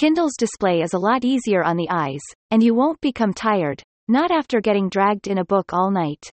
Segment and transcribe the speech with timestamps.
[0.00, 4.30] Kindle's display is a lot easier on the eyes, and you won't become tired, not
[4.30, 6.30] after getting dragged in a book all night.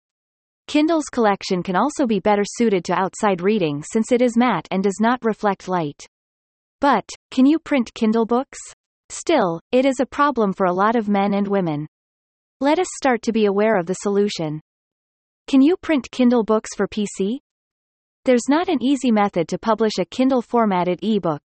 [0.66, 4.82] Kindle's collection can also be better suited to outside reading since it is matte and
[4.82, 6.08] does not reflect light.
[6.80, 8.58] But, can you print Kindle books?
[9.10, 11.86] Still, it is a problem for a lot of men and women.
[12.62, 14.60] Let us start to be aware of the solution.
[15.46, 17.38] Can you print Kindle books for PC?
[18.26, 21.44] There's not an easy method to publish a Kindle formatted ebook.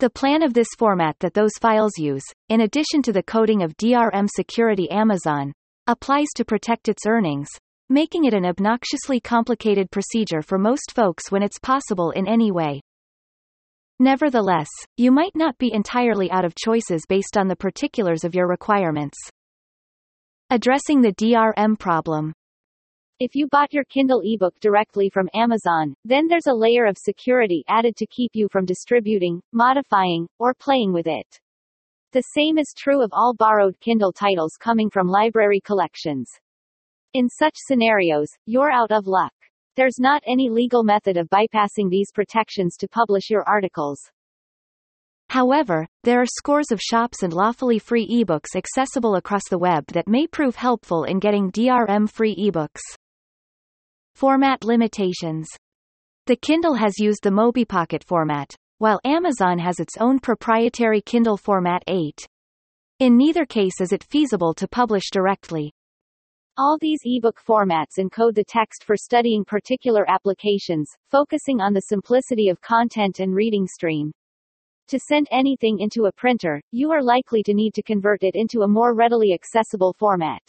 [0.00, 3.76] The plan of this format that those files use, in addition to the coding of
[3.76, 5.52] DRM security Amazon,
[5.86, 7.48] applies to protect its earnings,
[7.88, 12.80] making it an obnoxiously complicated procedure for most folks when it's possible in any way.
[14.00, 18.48] Nevertheless, you might not be entirely out of choices based on the particulars of your
[18.48, 19.16] requirements.
[20.50, 22.32] Addressing the DRM problem.
[23.20, 27.62] If you bought your Kindle ebook directly from Amazon, then there's a layer of security
[27.68, 31.38] added to keep you from distributing, modifying, or playing with it.
[32.10, 36.28] The same is true of all borrowed Kindle titles coming from library collections.
[37.12, 39.32] In such scenarios, you're out of luck.
[39.76, 44.00] There's not any legal method of bypassing these protections to publish your articles.
[45.30, 50.08] However, there are scores of shops and lawfully free ebooks accessible across the web that
[50.08, 52.80] may prove helpful in getting DRM-free ebooks.
[54.14, 55.48] Format limitations.
[56.26, 61.82] The Kindle has used the MobiPocket format, while Amazon has its own proprietary Kindle Format
[61.88, 62.28] 8.
[63.00, 65.72] In neither case is it feasible to publish directly.
[66.56, 72.48] All these ebook formats encode the text for studying particular applications, focusing on the simplicity
[72.48, 74.12] of content and reading stream.
[74.88, 78.62] To send anything into a printer, you are likely to need to convert it into
[78.62, 80.42] a more readily accessible format.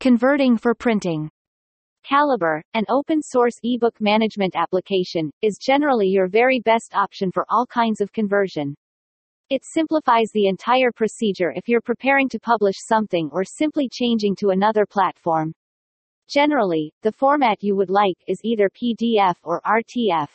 [0.00, 1.30] Converting for printing.
[2.04, 8.00] Calibre, an open-source ebook management application, is generally your very best option for all kinds
[8.00, 8.74] of conversion.
[9.50, 14.50] It simplifies the entire procedure if you're preparing to publish something or simply changing to
[14.50, 15.52] another platform.
[16.28, 20.30] Generally, the format you would like is either PDF or RTF.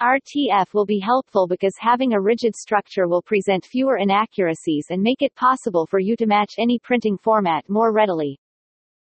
[0.00, 5.20] RTF will be helpful because having a rigid structure will present fewer inaccuracies and make
[5.20, 8.38] it possible for you to match any printing format more readily.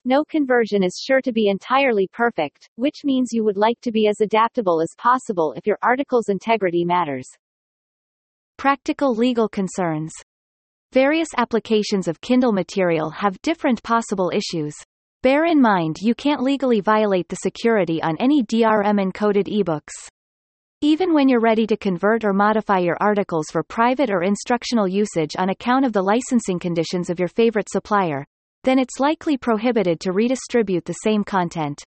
[0.04, 4.08] No conversion is sure to be entirely perfect, which means you would like to be
[4.08, 7.28] as adaptable as possible if your article's integrity matters.
[8.56, 10.12] Practical legal concerns.
[10.92, 14.74] Various applications of Kindle material have different possible issues.
[15.22, 20.08] Bear in mind you can't legally violate the security on any DRM encoded ebooks.
[20.80, 25.36] Even when you're ready to convert or modify your articles for private or instructional usage
[25.38, 28.26] on account of the licensing conditions of your favorite supplier,
[28.64, 31.82] then it's likely prohibited to redistribute the same content.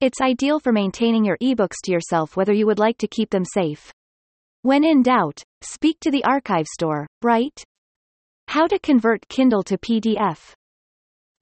[0.00, 3.44] It's ideal for maintaining your ebooks to yourself whether you would like to keep them
[3.44, 3.92] safe.
[4.62, 7.62] When in doubt, speak to the archive store, right?
[8.48, 10.54] How to convert Kindle to PDF.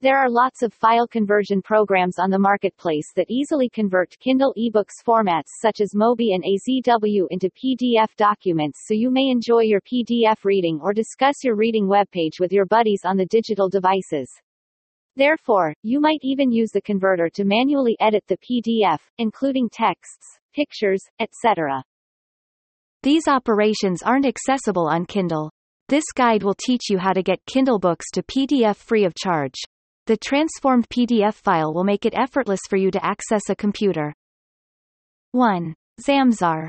[0.01, 5.03] There are lots of file conversion programs on the marketplace that easily convert Kindle ebooks
[5.05, 10.45] formats such as Mobi and AZW into PDF documents so you may enjoy your PDF
[10.45, 14.31] reading or discuss your reading webpage with your buddies on the digital devices.
[15.17, 21.03] Therefore, you might even use the converter to manually edit the PDF, including texts, pictures,
[21.19, 21.83] etc.
[23.03, 25.51] These operations aren't accessible on Kindle.
[25.89, 29.55] This guide will teach you how to get Kindle books to PDF free of charge.
[30.09, 34.11] The transformed PDF file will make it effortless for you to access a computer.
[35.33, 35.75] 1.
[36.01, 36.67] Zamzar.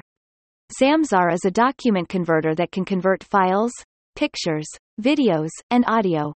[0.78, 3.72] Zamzar is a document converter that can convert files,
[4.14, 4.66] pictures,
[5.00, 6.34] videos, and audio.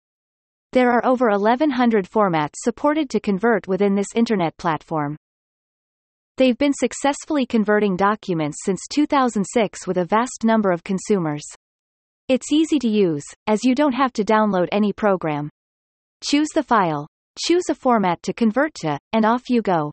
[0.73, 5.19] There are over 1100 formats supported to convert within this internet platform.
[6.39, 11.45] They've been successfully converting documents since 2006 with a vast number of consumers.
[12.29, 15.51] It's easy to use, as you don't have to download any program.
[16.27, 17.07] Choose the file.
[17.39, 19.93] Choose a format to convert to, and off you go.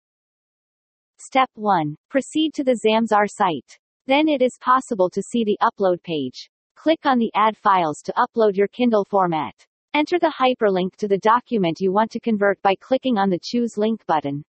[1.20, 1.96] Step 1.
[2.10, 3.78] Proceed to the Zamzar site.
[4.08, 6.50] Then it is possible to see the upload page.
[6.78, 9.54] Click on the Add Files to upload your Kindle format.
[9.94, 13.78] Enter the hyperlink to the document you want to convert by clicking on the Choose
[13.78, 14.42] Link button.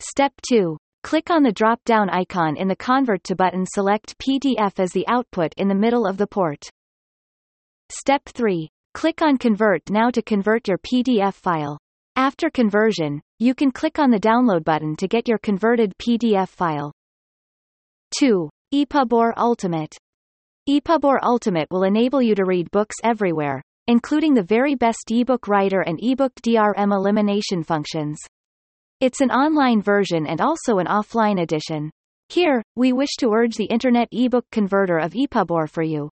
[0.00, 0.76] Step 2.
[1.02, 5.54] Click on the drop-down icon in the Convert to button select PDF as the output
[5.56, 6.62] in the middle of the port.
[7.90, 8.68] Step 3.
[8.98, 11.78] Click on Convert now to convert your PDF file.
[12.16, 16.90] After conversion, you can click on the Download button to get your converted PDF file.
[18.18, 18.50] 2.
[18.74, 19.96] Epubor Ultimate.
[20.68, 25.82] Epubor Ultimate will enable you to read books everywhere, including the very best ebook writer
[25.82, 28.18] and ebook DRM elimination functions.
[28.98, 31.92] It's an online version and also an offline edition.
[32.30, 36.10] Here, we wish to urge the Internet eBook Converter of Epubor for you.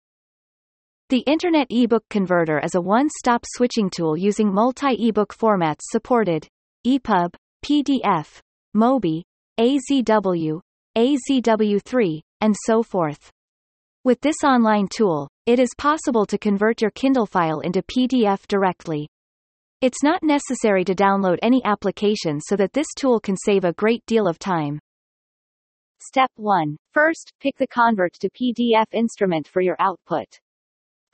[1.09, 6.47] The Internet eBook Converter is a one-stop switching tool using multi-ebook formats supported
[6.85, 7.33] EPUB,
[7.65, 8.39] PDF,
[8.77, 9.23] MOBI,
[9.59, 10.61] AZW,
[10.95, 13.31] AZW3, and so forth.
[14.03, 19.09] With this online tool, it is possible to convert your Kindle file into PDF directly.
[19.81, 24.05] It's not necessary to download any application so that this tool can save a great
[24.05, 24.77] deal of time.
[26.03, 26.77] Step 1.
[26.93, 30.27] First, pick the Convert to PDF instrument for your output.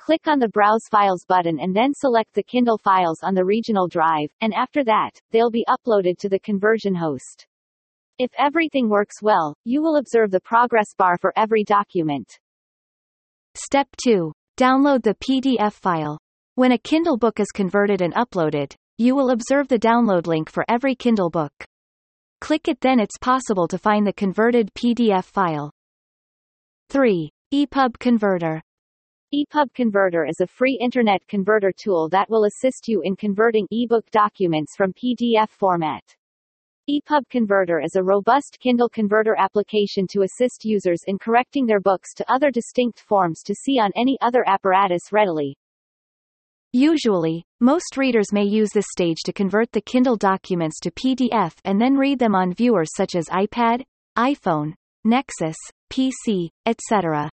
[0.06, 3.88] Click on the Browse Files button and then select the Kindle files on the regional
[3.88, 7.48] drive, and after that, they'll be uploaded to the conversion host.
[8.20, 12.32] If everything works well, you will observe the progress bar for every document.
[13.56, 14.32] Step 2.
[14.58, 16.20] Download the PDF file.
[16.54, 20.64] When a Kindle book is converted and uploaded, you will observe the download link for
[20.70, 21.52] every Kindle book.
[22.42, 25.72] Click it then it's possible to find the converted PDF file.
[26.92, 27.32] 3.
[27.52, 28.62] EPUB Converter.
[29.36, 34.10] EPUB Converter is a free internet converter tool that will assist you in converting ebook
[34.10, 36.04] documents from PDF format.
[36.90, 42.14] EPUB Converter is a robust Kindle converter application to assist users in correcting their books
[42.14, 45.58] to other distinct forms to see on any other apparatus readily.
[46.72, 51.82] Usually, most readers may use this stage to convert the Kindle documents to PDF and
[51.82, 53.84] then read them on viewers such as iPad,
[54.18, 55.58] iPhone, Nexus,
[55.92, 57.30] PC, etc.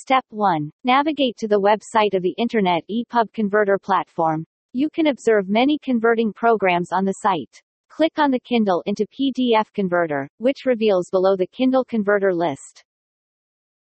[0.00, 0.70] Step 1.
[0.84, 4.44] Navigate to the website of the Internet EPUB Converter platform.
[4.72, 7.60] You can observe many converting programs on the site.
[7.88, 12.84] Click on the Kindle into PDF Converter, which reveals below the Kindle Converter list.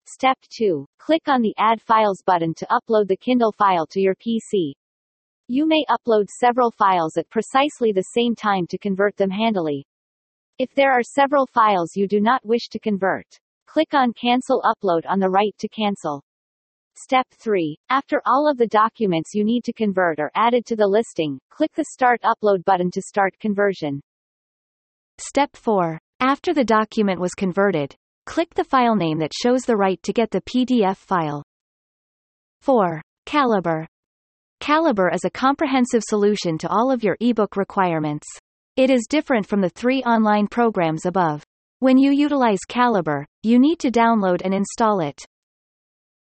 [0.06, 0.84] Step 2.
[0.98, 4.72] Click on the Add Files button to upload the Kindle file to your PC.
[5.48, 9.86] You may upload several files at precisely the same time to convert them handily.
[10.58, 13.40] If there are several files you do not wish to convert,
[13.74, 16.22] click on Cancel Upload on the right to cancel.
[16.96, 17.76] Step 3.
[17.90, 21.72] After all of the documents you need to convert are added to the listing, click
[21.74, 24.00] the Start Upload button to start conversion.
[25.18, 25.98] Step 4.
[26.20, 27.94] After the document was converted,
[28.26, 31.44] Click the file name that shows the right to get the PDF file.
[32.62, 33.02] 4.
[33.26, 33.86] Calibre.
[34.60, 38.26] Calibre is a comprehensive solution to all of your ebook requirements.
[38.76, 41.44] It is different from the three online programs above.
[41.84, 45.20] When you utilize Calibre, you need to download and install it.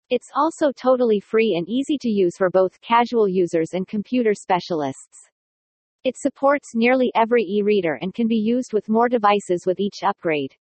[0.10, 5.30] It's also totally free and easy to use for both casual users and computer specialists.
[6.04, 10.56] It supports nearly every e-reader and can be used with more devices with each upgrade.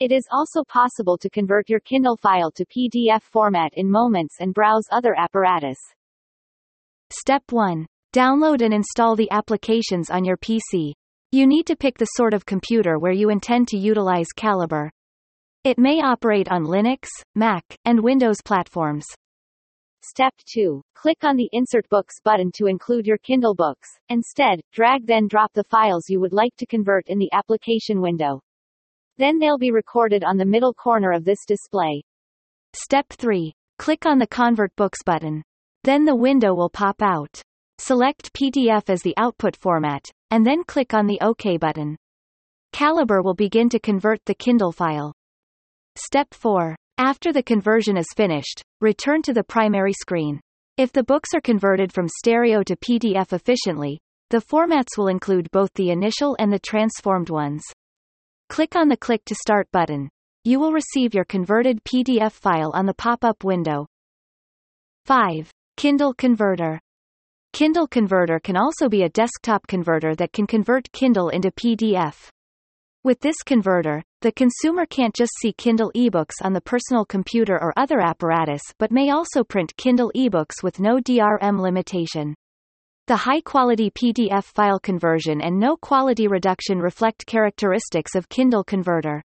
[0.00, 4.54] It is also possible to convert your Kindle file to PDF format in moments and
[4.54, 5.76] browse other apparatus.
[7.10, 7.84] Step 1.
[8.14, 10.94] Download and install the applications on your PC.
[11.36, 14.90] You need to pick the sort of computer where you intend to utilize Calibre.
[15.64, 19.04] It may operate on Linux, Mac, and Windows platforms.
[20.00, 20.80] Step 2.
[20.94, 23.86] Click on the Insert Books button to include your Kindle books.
[24.08, 28.40] Instead, drag then drop the files you would like to convert in the application window.
[29.18, 32.02] Then they'll be recorded on the middle corner of this display.
[32.72, 33.52] Step 3.
[33.78, 35.42] Click on the Convert Books button.
[35.84, 37.42] Then the window will pop out.
[37.78, 41.96] Select PDF as the output format, and then click on the OK button.
[42.72, 45.12] Calibre will begin to convert the Kindle file.
[45.96, 46.74] Step 4.
[46.98, 50.40] After the conversion is finished, return to the primary screen.
[50.76, 53.98] If the books are converted from stereo to PDF efficiently,
[54.30, 57.62] the formats will include both the initial and the transformed ones.
[58.48, 60.08] Click on the Click to Start button.
[60.44, 63.86] You will receive your converted PDF file on the pop-up window.
[65.04, 65.50] 5.
[65.76, 66.80] Kindle Converter.
[67.52, 72.28] Kindle Converter can also be a desktop converter that can convert Kindle into PDF.
[73.04, 77.72] With this converter, the consumer can't just see Kindle ebooks on the personal computer or
[77.76, 82.34] other apparatus but may also print Kindle ebooks with no DRM limitation.
[83.06, 89.22] The high-quality PDF file conversion and no quality reduction reflect characteristics of Kindle Converter.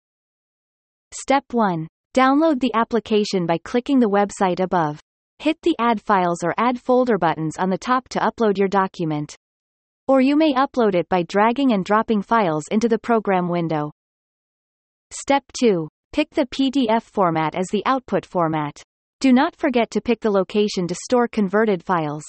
[1.13, 1.87] Step 1.
[2.15, 4.99] Download the application by clicking the website above.
[5.39, 9.35] Hit the Add Files or Add Folder buttons on the top to upload your document.
[10.07, 13.91] Or you may upload it by dragging and dropping files into the program window.
[15.11, 15.87] Step 2.
[16.11, 18.81] Pick the PDF format as the output format.
[19.19, 22.23] Do not forget to pick the location to store converted files.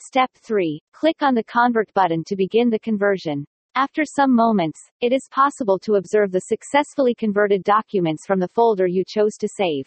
[0.00, 0.80] Step 3.
[0.94, 3.44] Click on the Convert button to begin the conversion.
[3.74, 8.86] After some moments, it is possible to observe the successfully converted documents from the folder
[8.86, 9.84] you chose to save.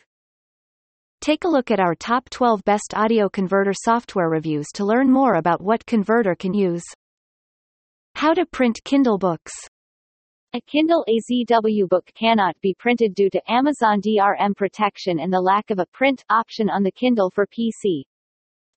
[1.21, 5.33] Take a look at our top 12 best audio converter software reviews to learn more
[5.33, 6.83] about what converter can use.
[8.15, 9.51] How to print Kindle books.
[10.53, 15.69] A Kindle AZW book cannot be printed due to Amazon DRM protection and the lack
[15.71, 18.03] of a print option on the Kindle for PC.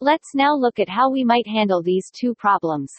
[0.00, 2.92] Let's now look at how we might handle these two problems.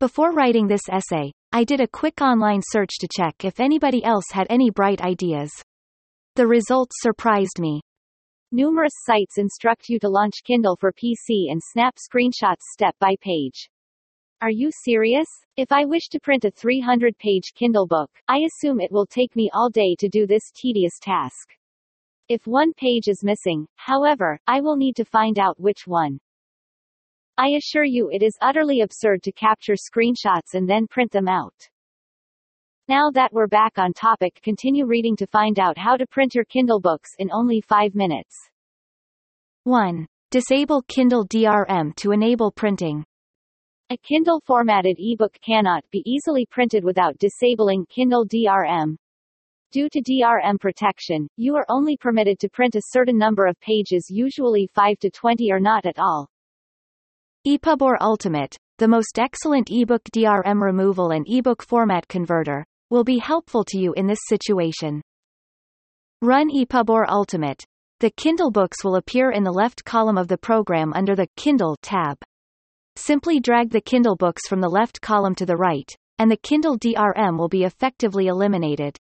[0.00, 4.24] Before writing this essay, I did a quick online search to check if anybody else
[4.32, 5.52] had any bright ideas.
[6.34, 7.80] The results surprised me.
[8.52, 13.68] Numerous sites instruct you to launch Kindle for PC and snap screenshots step by page.
[14.40, 15.26] Are you serious?
[15.56, 19.34] If I wish to print a 300 page Kindle book, I assume it will take
[19.34, 21.56] me all day to do this tedious task.
[22.28, 26.20] If one page is missing, however, I will need to find out which one.
[27.36, 31.68] I assure you it is utterly absurd to capture screenshots and then print them out.
[32.88, 36.44] Now that we're back on topic, continue reading to find out how to print your
[36.44, 38.48] Kindle books in only 5 minutes.
[39.64, 40.06] 1.
[40.30, 43.04] Disable Kindle DRM to enable printing.
[43.90, 48.94] A Kindle formatted ebook cannot be easily printed without disabling Kindle DRM.
[49.72, 54.06] Due to DRM protection, you are only permitted to print a certain number of pages
[54.08, 56.28] usually 5 to 20 or not at all.
[57.44, 63.64] Epubor Ultimate, the most excellent ebook DRM removal and ebook format converter, will be helpful
[63.64, 65.02] to you in this situation.
[66.22, 67.62] Run Epubor Ultimate.
[68.00, 71.76] The Kindle books will appear in the left column of the program under the Kindle
[71.82, 72.18] tab.
[72.96, 76.78] Simply drag the Kindle books from the left column to the right, and the Kindle
[76.78, 78.96] DRM will be effectively eliminated.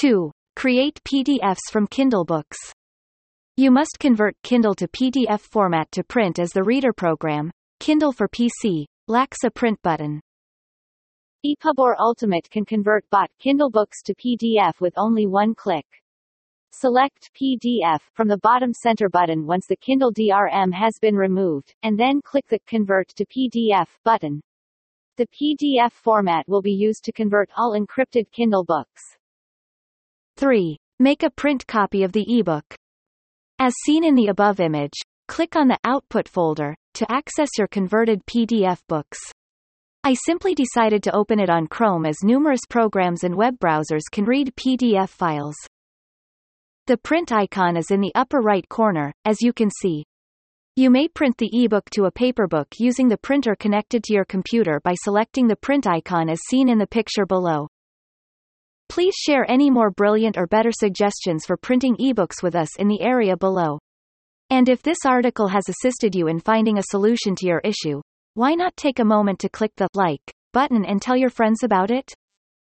[0.00, 0.30] 2.
[0.56, 2.58] Create PDFs from Kindle books.
[3.56, 7.50] You must convert Kindle to PDF format to print as the reader program,
[7.80, 10.20] Kindle for PC, lacks a print button.
[11.42, 15.86] Epubor Ultimate can convert bought Kindle books to PDF with only one click.
[16.70, 21.98] Select PDF from the bottom center button once the Kindle DRM has been removed, and
[21.98, 24.42] then click the Convert to PDF button.
[25.16, 29.00] The PDF format will be used to convert all encrypted Kindle books.
[30.36, 30.76] 3.
[30.98, 32.76] Make a print copy of the ebook.
[33.58, 38.20] As seen in the above image, click on the Output folder to access your converted
[38.26, 39.18] PDF books.
[40.02, 44.24] I simply decided to open it on Chrome as numerous programs and web browsers can
[44.24, 45.56] read PDF files.
[46.86, 50.04] The print icon is in the upper right corner, as you can see.
[50.74, 54.24] You may print the ebook to a paper book using the printer connected to your
[54.24, 57.68] computer by selecting the print icon as seen in the picture below.
[58.88, 63.02] Please share any more brilliant or better suggestions for printing ebooks with us in the
[63.02, 63.78] area below.
[64.48, 68.00] And if this article has assisted you in finding a solution to your issue,
[68.34, 71.90] why not take a moment to click the like button and tell your friends about
[71.90, 72.14] it?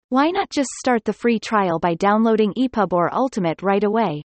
[0.08, 4.22] Why not just start the free trial by downloading Epubor Ultimate right away?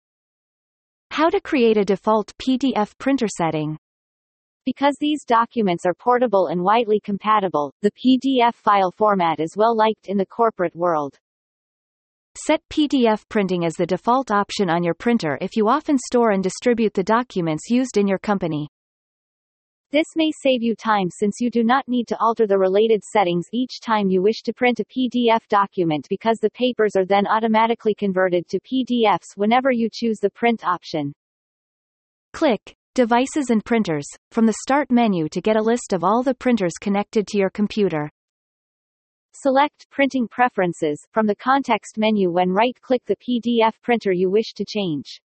[1.11, 3.77] How to create a default PDF printer setting.
[4.65, 10.09] Because these documents are portable and widely compatible, the PDF file format is well liked
[10.09, 11.17] in the corporate world.
[12.47, 16.43] Set PDF printing as the default option on your printer if you often store and
[16.43, 18.69] distribute the documents used in your company.
[19.93, 23.47] This may save you time since you do not need to alter the related settings
[23.53, 27.95] each time you wish to print a PDF document because the papers are then automatically
[27.95, 31.13] converted to PDFs whenever you choose the print option.
[32.33, 36.35] Click Devices and Printers from the Start menu to get a list of all the
[36.35, 38.11] printers connected to your computer.
[39.35, 44.65] Select Printing Preferences from the context menu when right-click the PDF printer you wish to
[44.65, 45.22] change.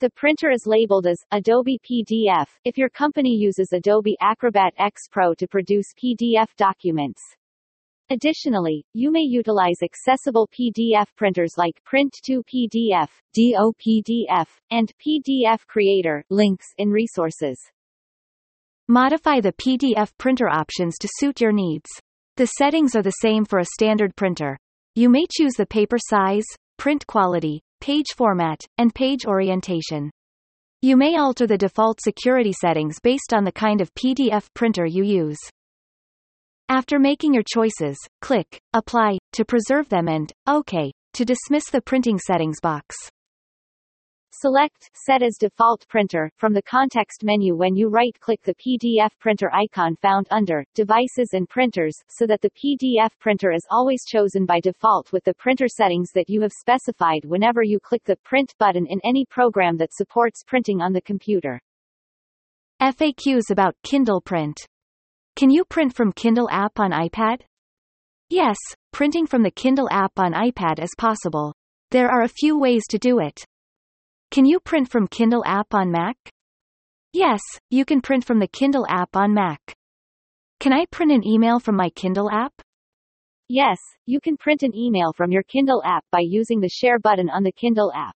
[0.00, 5.34] The printer is labeled as Adobe PDF if your company uses Adobe Acrobat X Pro
[5.34, 7.20] to produce PDF documents.
[8.08, 16.88] Additionally, you may utilize accessible PDF printers like Print2PDF, DOPDF, and PDF Creator links in
[16.88, 17.60] resources.
[18.88, 21.90] Modify the PDF printer options to suit your needs.
[22.38, 24.56] The settings are the same for a standard printer.
[24.94, 26.46] You may choose the paper size,
[26.78, 30.10] print quality, page format, and page orientation.
[30.82, 35.02] You may alter the default security settings based on the kind of PDF printer you
[35.02, 35.38] use.
[36.68, 42.18] After making your choices, click Apply to preserve them and OK to dismiss the printing
[42.18, 42.94] settings box.
[44.32, 49.52] Select Set as Default Printer from the context menu when you right-click the PDF printer
[49.52, 54.60] icon found under Devices and Printers so that the PDF printer is always chosen by
[54.60, 58.86] default with the printer settings that you have specified whenever you click the Print button
[58.86, 61.60] in any program that supports printing on the computer.
[62.80, 64.64] FAQs about Kindle Print.
[65.34, 67.40] Can you print from Kindle app on iPad?
[68.28, 68.56] Yes,
[68.92, 71.52] printing from the Kindle app on iPad is possible.
[71.90, 73.44] There are a few ways to do it.
[74.30, 76.16] Can you print from Kindle app on Mac?
[77.12, 79.74] Yes, you can print from the Kindle app on Mac.
[80.60, 82.52] Can I print an email from my Kindle app?
[83.48, 87.28] Yes, you can print an email from your Kindle app by using the Share button
[87.28, 88.14] on the Kindle app.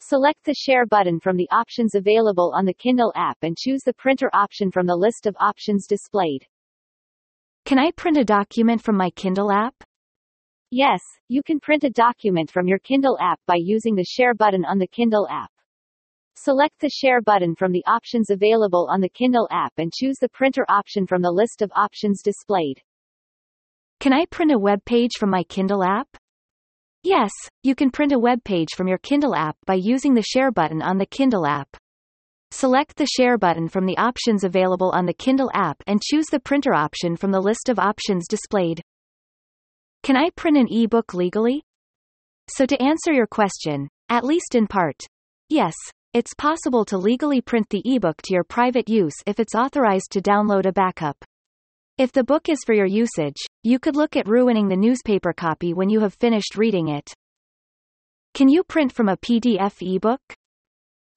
[0.00, 3.94] Select the Share button from the options available on the Kindle app and choose the
[3.94, 6.44] printer option from the list of options displayed.
[7.64, 9.74] Can I print a document from my Kindle app?
[10.72, 14.64] Yes, you can print a document from your Kindle app by using the Share button
[14.64, 15.50] on the Kindle app.
[16.36, 20.28] Select the Share button from the options available on the Kindle app and choose the
[20.28, 22.80] printer option from the list of options displayed.
[23.98, 26.06] Can I print a web page from my Kindle app?
[27.02, 27.32] Yes,
[27.64, 30.82] you can print a web page from your Kindle app by using the Share button
[30.82, 31.76] on the Kindle app.
[32.52, 36.38] Select the Share button from the options available on the Kindle app and choose the
[36.38, 38.80] printer option from the list of options displayed.
[40.02, 41.62] Can I print an e-book legally?
[42.48, 44.96] So to answer your question, at least in part,
[45.48, 45.74] yes,
[46.14, 50.22] it's possible to legally print the ebook to your private use if it's authorized to
[50.22, 51.16] download a backup.
[51.98, 55.74] If the book is for your usage, you could look at ruining the newspaper copy
[55.74, 57.12] when you have finished reading it.
[58.32, 60.22] Can you print from a PDF ebook?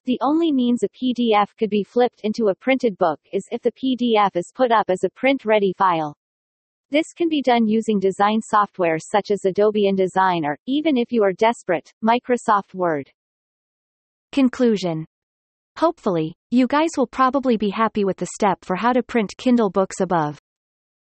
[0.05, 3.71] The only means a PDF could be flipped into a printed book is if the
[3.71, 6.17] PDF is put up as a print-ready file.
[6.93, 11.23] This can be done using design software such as Adobe InDesign or, even if you
[11.23, 13.09] are desperate, Microsoft Word.
[14.31, 15.03] Conclusion.
[15.75, 19.71] Hopefully, you guys will probably be happy with the step for how to print Kindle
[19.71, 20.37] books above.